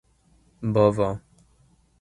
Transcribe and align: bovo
bovo 0.73 1.09